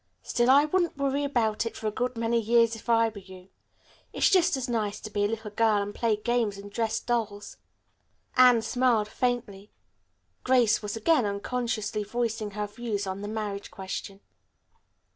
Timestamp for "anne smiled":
8.35-9.07